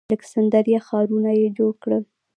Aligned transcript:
د 0.09 0.13
الکسندریه 0.13 0.79
ښارونه 0.87 1.31
یې 1.39 1.47
جوړ 1.57 1.71
کړل 1.83 2.03